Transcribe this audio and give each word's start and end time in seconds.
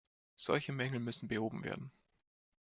Solche 0.35 0.71
Mängel 0.71 0.99
müssen 0.99 1.27
behoben 1.27 1.63
werden. 1.63 1.91